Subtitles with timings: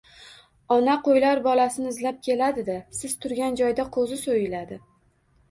[0.75, 2.79] “Ona qo‘ylar bolasini izlab keladi-da.
[3.01, 4.81] Siz turgan joyda qo‘zi so‘yiladi”.